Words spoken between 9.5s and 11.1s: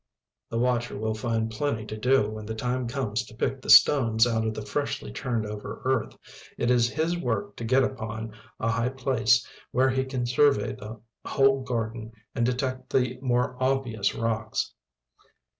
where he can survey the